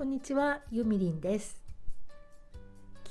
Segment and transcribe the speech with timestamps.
[0.00, 1.60] こんにちは、ゆみりんです。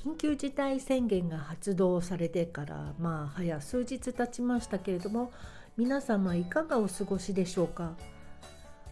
[0.04, 5.32] 緊急事態宣言が発動されてから、まあ、早数日経ちましたけれども、
[5.78, 7.92] 皆様いかがお過ごしでしょうか？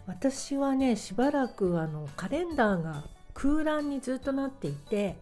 [0.05, 5.15] 私はね、しばらくあのカレンダーが空欄にずっとなっていて、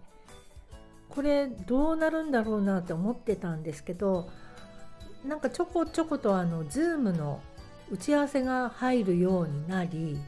[1.07, 4.29] これどうなるんだろうなって思ってたんですけど、
[5.25, 7.39] なんかちょこちょことあの Zoom の
[7.89, 10.19] 打ち合わせが入るようになり、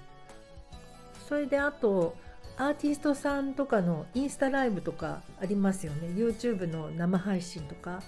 [1.27, 2.15] それであと
[2.57, 8.01] アーティストさんとかのインスタライブとかありますよね YouTube の生配信とか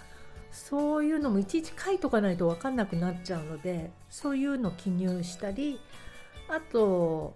[0.52, 5.80] そういうのもいちいち書いとかないと分かんなくなっちゃうのでそういうの記入したり
[6.50, 7.36] あと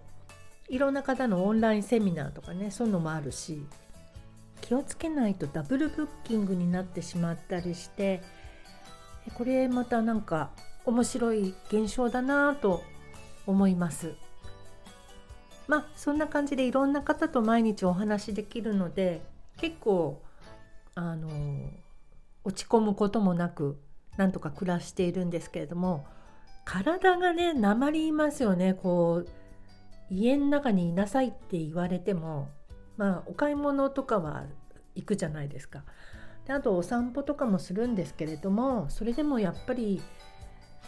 [0.68, 3.64] いろんな方のオンラインセミナーとかねそういうのもあるし
[4.60, 8.22] 気をつけないとダブルブッキングになってしまったりして
[9.34, 10.50] これまたなんか
[10.84, 12.82] 面白い現象だなと
[13.46, 14.14] 思います。
[15.66, 19.22] まあそんな感じでいろんな方と毎日お話しできるので
[19.58, 20.22] 結構
[20.94, 21.28] あの
[22.44, 23.78] 落ち込むこともなく
[24.16, 26.06] なんとか暮らしているんですけれども
[26.64, 29.28] 体がね鉛りますよねこう
[30.10, 32.48] 家の中にいなさいって言われても
[32.96, 34.44] まあお買い物とかは
[34.94, 35.82] 行くじゃないですか。
[36.46, 40.02] であとお散歩とかもするんですけれどもそれでもやっぱり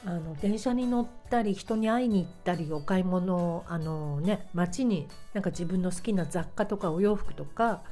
[0.07, 7.83] あの電車に乗ったり人に会いに行ったりお買い物あのね街になんか自分の好きな雑貨とかお洋服とか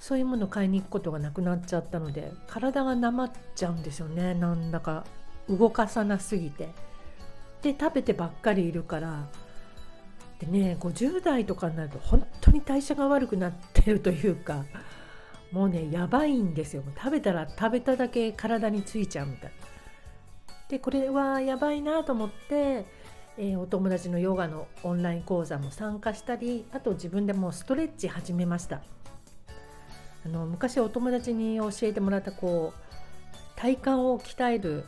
[0.00, 5.04] そういうものを買いに行くことがなくなっちゃったので体がなまっちゃうんですよねなんだか
[5.48, 6.70] 動かさなすぎて。
[7.62, 9.26] で食べてばっかりいるから
[10.38, 14.66] でね50代とかになると本当に代謝が悪くなってるというか
[15.50, 19.73] もうねやばいんですよ食べたら食べただけ体についちゃうみたいな。
[20.68, 22.86] でこれはやばいなと思って、
[23.36, 28.82] えーお友達のヨガのオンライン講座も参加したりあと自分でもストレッチ始めました。
[30.24, 32.94] あの昔お友達に教えてもらったこう
[33.56, 34.84] 体幹を鍛える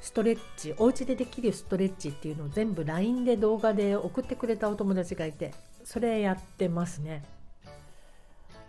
[0.00, 5.52] ストレッチお家でできるストレッチっていうのを全部 LINE で動画で送ってくれたお友達がいて
[5.84, 7.24] それやってますね。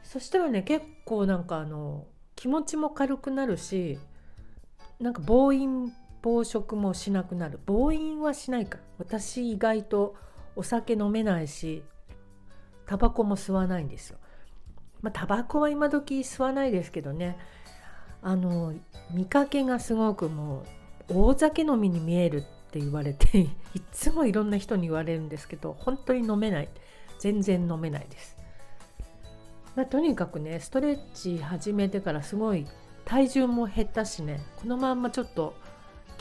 [0.04, 2.06] そしたらね結構なんかあの
[2.36, 4.00] 気持ちも軽くなるし
[5.00, 7.60] なんか暴飲暴食もしなくなる。
[7.66, 10.16] 暴飲はしないか私意外と
[10.56, 11.84] お酒飲めないし
[12.86, 14.18] タバコも吸わないんですよ。
[15.02, 17.38] まあタバコは今時吸わないですけどね。
[18.22, 18.74] あの
[19.12, 20.64] 見かけがすごくも
[21.10, 23.40] う大酒飲みに見えるって言われて
[23.74, 26.70] いつもいろんな人に言われるんですけど本当に飲めない。
[27.22, 28.36] 全然飲めないです、
[29.76, 32.66] まあ、とにかくねストレッチ始めてからすごい
[33.06, 35.54] 体重も減ったしねこのまんまちょっと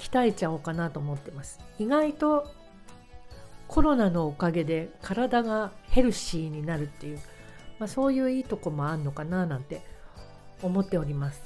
[0.00, 1.60] 鍛えちゃおうかなと思ってます。
[1.78, 2.50] 意外と
[3.68, 7.18] コロナのおかげで体がヘルシーになるっていう、
[7.78, 9.82] まあ、そういういいとこもあんのかななんて
[10.62, 11.42] 思っております。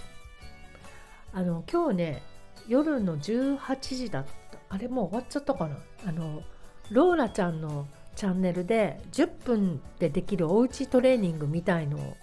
[1.33, 2.23] あの今日ね
[2.69, 3.59] 夜の18
[3.97, 4.59] 時だった。
[4.71, 5.77] あれもう終わっちゃったかな。
[6.07, 6.43] あの
[6.91, 7.87] ローラちゃんの
[8.17, 12.17] チャンネルで10分でできるおうちトレーニングみたいのを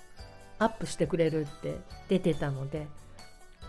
[0.60, 2.88] アップしてくれるって出てたので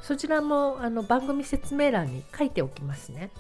[0.03, 3.31] そちらもあの番組説明欄に書いておきますね。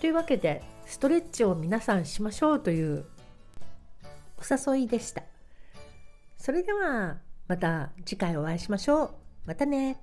[0.00, 3.06] というわけでストレッチを皆さんしましょうという
[4.38, 5.22] お誘いでした。
[6.36, 7.18] それでは
[7.48, 9.14] また次回お会いしましょう。
[9.46, 9.98] またね。